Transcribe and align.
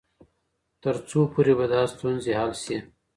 تر 0.83 0.95
څو 1.09 1.19
پورې 1.31 1.53
به 1.59 1.65
دا 1.73 1.81
ستونزې 1.93 2.31
حل 2.39 2.51
سي؟ 2.63 2.77